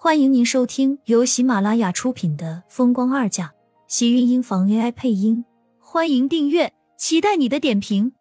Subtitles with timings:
[0.00, 3.48] 欢迎您收听由喜马拉雅出品的《风光二嫁》，
[3.88, 5.44] 喜运音房 AI 配音。
[5.80, 8.12] 欢迎订阅，期待你的点评。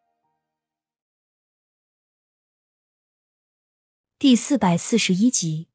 [4.17, 5.67] 第四百四十一集，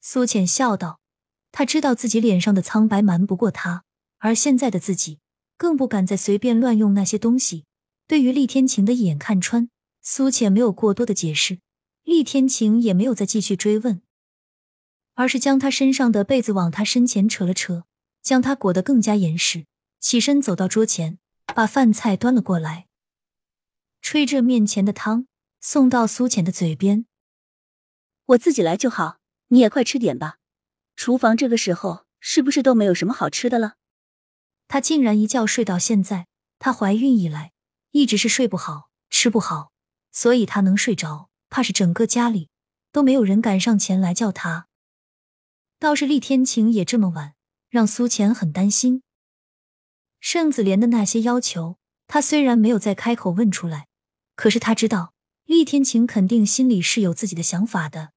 [0.00, 1.00] 苏浅笑道
[1.52, 3.84] ：“他知道自己脸上的苍白瞒不过他，
[4.16, 5.20] 而现在的自己
[5.58, 7.66] 更不敢再随便乱用那些东西。
[8.06, 9.68] 对于厉天晴的一眼看穿，
[10.00, 11.58] 苏浅没有过多的解释。”
[12.08, 14.00] 厉天晴也没有再继续追问，
[15.12, 17.84] 而是将他身上的被子往他身前扯了扯，
[18.22, 19.66] 将他裹得更加严实。
[20.00, 21.18] 起身走到桌前，
[21.54, 22.86] 把饭菜端了过来，
[24.00, 25.26] 吹着面前的汤
[25.60, 27.04] 送到苏浅的嘴边。
[28.24, 29.18] 我自己来就好，
[29.48, 30.38] 你也快吃点吧。
[30.96, 33.74] 厨房这个时候是不是都没有什么好吃的了？
[34.66, 36.26] 她竟然一觉睡到现在。
[36.58, 37.52] 她怀孕以来
[37.90, 39.72] 一直是睡不好、吃不好，
[40.10, 41.28] 所以她能睡着。
[41.50, 42.48] 怕是整个家里
[42.92, 44.66] 都没有人敢上前来叫他。
[45.78, 47.34] 倒是厉天晴也这么晚，
[47.68, 49.02] 让苏浅很担心。
[50.20, 53.86] 盛子莲的那些要求，他虽然没有再开口问出来，
[54.34, 58.12] 可是他知道厉天晴肯定心里是有自己的想法的。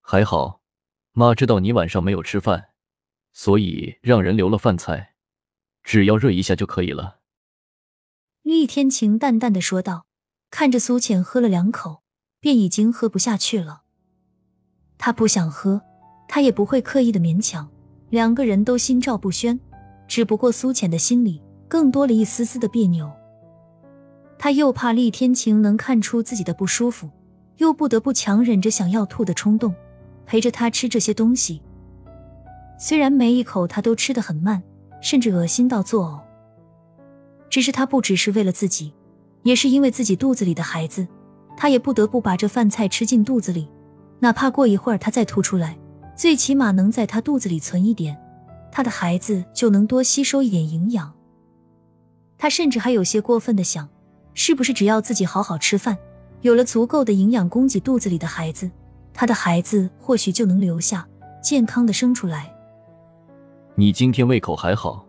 [0.00, 0.60] 还好，
[1.12, 2.70] 妈知道你晚上没有吃饭，
[3.32, 5.14] 所以让人留了饭菜，
[5.84, 7.20] 只要热一下就可以了。
[8.42, 10.06] 厉天晴淡淡的说道，
[10.50, 11.99] 看着苏浅喝了两口。
[12.40, 13.82] 便已经喝不下去了。
[14.98, 15.80] 他不想喝，
[16.26, 17.68] 他也不会刻意的勉强。
[18.08, 19.58] 两个人都心照不宣，
[20.08, 23.08] 只不过苏浅的心里更多了一丝丝的别扭。
[24.36, 27.08] 他又怕厉天晴能看出自己的不舒服，
[27.58, 29.72] 又不得不强忍着想要吐的冲动，
[30.26, 31.62] 陪着他吃这些东西。
[32.78, 34.62] 虽然每一口他都吃得很慢，
[35.00, 36.20] 甚至恶心到作呕，
[37.48, 38.92] 只是他不只是为了自己，
[39.44, 41.06] 也是因为自己肚子里的孩子。
[41.60, 43.68] 他也不得不把这饭菜吃进肚子里，
[44.18, 45.76] 哪怕过一会儿他再吐出来，
[46.16, 48.18] 最起码能在他肚子里存一点，
[48.72, 51.12] 他的孩子就能多吸收一点营养。
[52.38, 53.86] 他甚至还有些过分的想，
[54.32, 55.98] 是不是只要自己好好吃饭，
[56.40, 58.70] 有了足够的营养供给肚子里的孩子，
[59.12, 61.06] 他的孩子或许就能留下，
[61.42, 62.50] 健康的生出来。
[63.74, 65.04] 你今天胃口还好？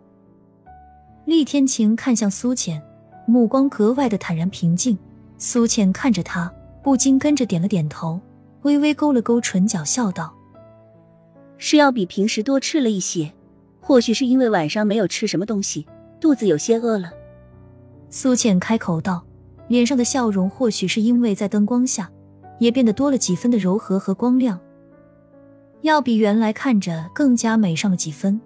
[1.24, 2.82] 厉天晴看向苏浅，
[3.26, 4.98] 目光格外的坦然平静。
[5.44, 6.48] 苏倩看着他，
[6.84, 8.20] 不禁跟着点了点头，
[8.62, 10.32] 微微勾了勾唇角，笑道
[11.58, 13.32] ：“是要比平时多吃了一些，
[13.80, 15.84] 或许是因为晚上没有吃什么东西，
[16.20, 17.10] 肚子有些饿了。”
[18.08, 19.20] 苏倩开口道，
[19.66, 22.08] 脸上的笑容或许是因为在灯光下，
[22.60, 24.60] 也变得多了几分的柔和和光亮，
[25.80, 28.40] 要比原来看着更加美上了几分。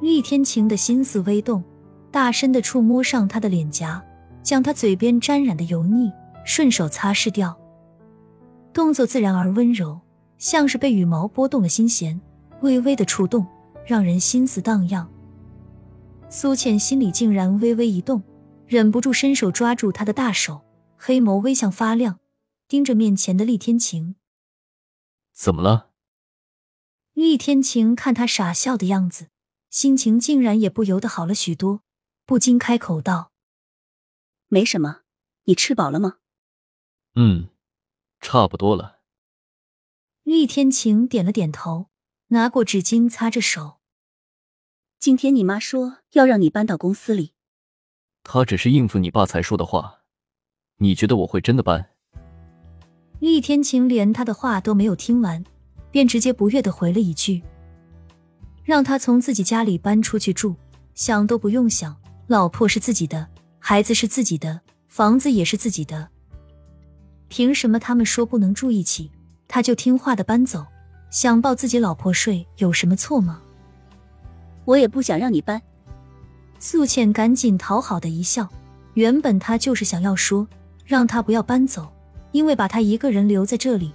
[0.00, 1.62] 厉天晴的心思微动，
[2.10, 4.02] 大声的触摸上他的脸颊。
[4.46, 6.08] 将他嘴边沾染的油腻
[6.44, 7.58] 顺手擦拭掉，
[8.72, 10.00] 动作自然而温柔，
[10.38, 12.20] 像是被羽毛拨动了心弦，
[12.60, 13.44] 微微的触动，
[13.84, 15.10] 让人心思荡漾。
[16.28, 18.22] 苏浅心里竟然微微一动，
[18.68, 20.60] 忍不住伸手抓住他的大手，
[20.96, 22.20] 黑眸微向发亮，
[22.68, 24.14] 盯着面前的厉天晴。
[25.34, 25.88] 怎么了？
[27.14, 29.26] 厉天晴看他傻笑的样子，
[29.70, 31.80] 心情竟然也不由得好了许多，
[32.24, 33.32] 不禁开口道。
[34.48, 35.02] 没什么，
[35.44, 36.18] 你吃饱了吗？
[37.14, 37.48] 嗯，
[38.20, 39.00] 差不多了。
[40.22, 41.86] 厉天晴点了点头，
[42.28, 43.78] 拿过纸巾擦着手。
[44.98, 47.32] 今天你妈说要让你搬到公司里，
[48.22, 50.02] 她只是应付你爸才说的话。
[50.78, 51.90] 你觉得我会真的搬？
[53.20, 55.42] 厉天晴连他的话都没有听完，
[55.90, 57.42] 便直接不悦的回了一句
[58.62, 60.54] ：“让他从自己家里搬出去住，
[60.94, 61.96] 想都不用想，
[62.26, 63.28] 老婆是自己的。”
[63.68, 66.06] 孩子是自己的，房子也是自己的，
[67.26, 69.10] 凭什么他们说不能住一起，
[69.48, 70.64] 他就听话的搬走？
[71.10, 73.40] 想抱自己老婆睡有什么错吗？
[74.66, 75.60] 我也不想让你搬。
[76.60, 78.48] 素倩赶紧讨好的一笑，
[78.94, 80.46] 原本她就是想要说
[80.84, 81.92] 让他不要搬走，
[82.30, 83.92] 因为把他一个人留在这里，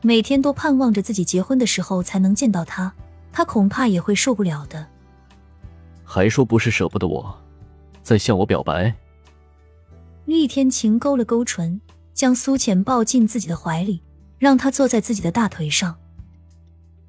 [0.00, 2.92] 每天都盼望着自己结婚的时候才能见到他，
[3.30, 4.84] 他恐怕也会受不了的。
[6.02, 7.32] 还说不是舍不得我，
[8.02, 8.92] 在向我表白。
[10.24, 11.80] 厉天晴勾了勾唇，
[12.14, 14.02] 将苏浅抱进自己的怀里，
[14.38, 15.98] 让她坐在自己的大腿上。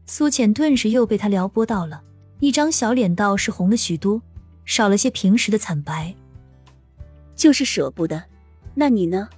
[0.06, 2.04] 苏浅顿时又被他撩拨到了，
[2.40, 4.22] 一张小脸倒是红了许多，
[4.66, 6.14] 少了些平时的惨白。
[7.36, 8.24] 就是舍不得，
[8.76, 9.30] 那你呢？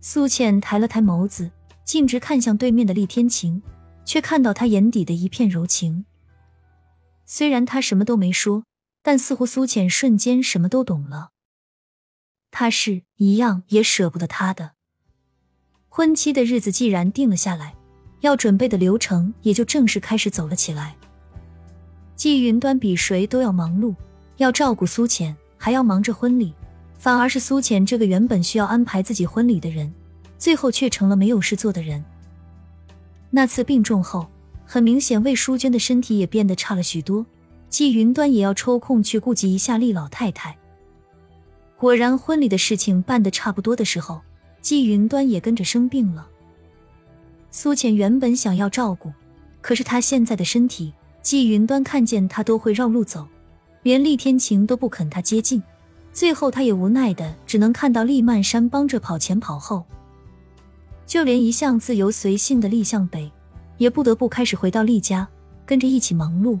[0.00, 1.50] 苏浅抬了抬眸子，
[1.84, 3.62] 径直看向对面的厉天晴，
[4.04, 6.04] 却看到他眼底的一片柔情。
[7.24, 8.64] 虽然他什么都没说，
[9.02, 11.30] 但似乎苏浅瞬间什么都懂了。
[12.60, 14.72] 他是一样也舍不得他的
[15.88, 17.72] 婚期的日子既然定了下来，
[18.18, 20.96] 要准备的流程也就正式开始走了起来。
[22.16, 23.94] 季云端比谁都要忙碌，
[24.38, 26.52] 要照顾苏浅，还要忙着婚礼，
[26.98, 29.94] 反而是苏浅这个原本需要安排自己婚礼的人，
[30.36, 32.04] 最后却成了没有事做的人。
[33.30, 34.28] 那次病重后，
[34.66, 37.24] 很明显魏淑娟的身体也变得差了许多，
[37.68, 40.57] 季云端也要抽空去顾及一下厉老太太。
[41.78, 44.20] 果然，婚礼的事情办得差不多的时候，
[44.60, 46.26] 季云端也跟着生病了。
[47.52, 49.12] 苏浅原本想要照顾，
[49.60, 50.92] 可是他现在的身体，
[51.22, 53.24] 季云端看见他都会绕路走，
[53.84, 55.62] 连厉天晴都不肯他接近。
[56.12, 59.84] 最后，他也无奈的只能看到厉曼山帮着跑前跑后。
[61.06, 63.30] 就连一向自由随性的厉向北，
[63.76, 65.28] 也不得不开始回到厉家，
[65.64, 66.58] 跟着一起忙碌。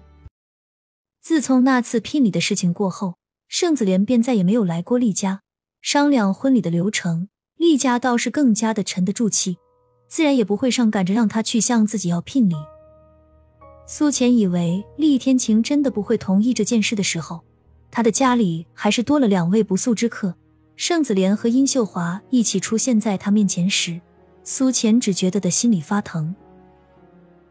[1.20, 3.14] 自从那次聘礼的事情过后，
[3.48, 5.40] 盛子莲便再也没有来过厉家
[5.80, 7.28] 商量婚礼的流程。
[7.56, 9.56] 厉家倒是更加的沉得住气，
[10.06, 12.54] 自然也不会上赶着让他去向自己要聘礼。
[13.84, 17.40] 苏浅以为厉天晴真的不会同意这件事的时候，
[17.90, 20.36] 他的家里还是多了两位不速之客。
[20.76, 24.00] 盛子莲和殷秀华一起出现在他面前时。
[24.44, 26.34] 苏浅只觉得的心里发疼。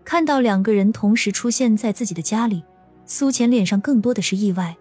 [0.05, 2.63] 看到两个人同时出现在自己的家里，
[3.05, 4.77] 苏浅脸上更多的是意外。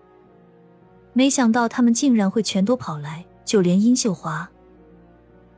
[1.16, 4.46] 没想到他们竟然会全都跑来，就连殷秀华。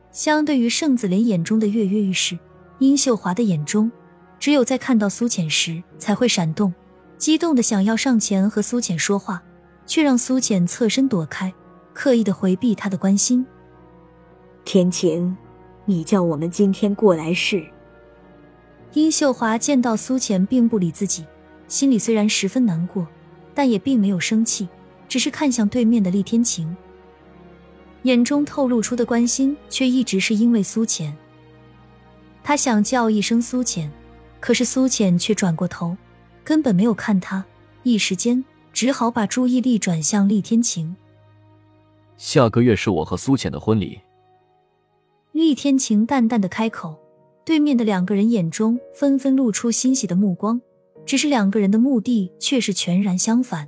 [0.09, 2.39] 相对于盛子莲眼中的跃跃欲试，
[2.77, 3.91] 殷秀华的眼中
[4.39, 6.73] 只有在看到苏浅时才会闪动，
[7.17, 9.43] 激动的想要上前和苏浅说话，
[9.85, 11.53] 却让苏浅侧身躲开，
[11.93, 13.45] 刻意的回避他的关心。
[14.63, 15.35] 天晴。
[15.83, 17.65] 你叫我们今天过来是？
[18.93, 21.25] 殷秀华见到苏浅并不理自己，
[21.67, 23.05] 心里虽然十分难过，
[23.53, 24.69] 但也并没有生气，
[25.09, 26.73] 只是看向对面的厉天晴，
[28.03, 31.13] 眼中透露出的关心却一直是因为苏浅。
[32.43, 33.91] 他想叫一声苏浅，
[34.39, 35.97] 可是苏浅却转过头，
[36.43, 37.43] 根本没有看他，
[37.83, 40.95] 一时间只好把注意力转向厉天晴。
[42.15, 43.99] 下个月是我和苏浅的婚礼。
[45.31, 46.95] 厉天晴淡淡的开口，
[47.43, 50.61] 对面的两个人眼中纷纷露出欣喜的目光，
[51.05, 53.67] 只是两个人的目的却是全然相反。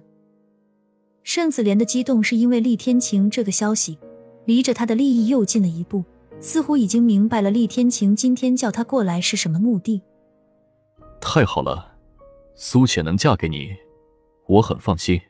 [1.23, 3.97] 盛子莲的激动是因为厉天晴这个消息，
[4.45, 6.03] 离着他的利益又近了一步，
[6.39, 10.01] 似乎已经明白了厉天晴今天叫他过来是什么目的。
[11.19, 11.97] 太好了，
[12.55, 13.75] 苏浅能嫁给你，
[14.47, 15.21] 我很放心。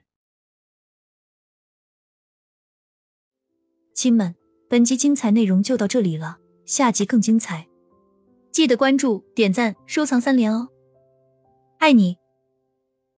[3.94, 4.36] 亲们。
[4.70, 7.68] 本集精彩内容就到这里了，下集更精彩，
[8.54, 10.70] 记得关注、点赞、收藏三连哦，
[11.78, 12.21] 爱你。